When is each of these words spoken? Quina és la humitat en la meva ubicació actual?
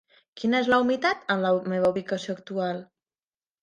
Quina 0.41 0.61
és 0.65 0.71
la 0.75 0.79
humitat 0.85 1.29
en 1.37 1.45
la 1.45 1.53
meva 1.77 1.95
ubicació 1.95 2.39
actual? 2.39 2.85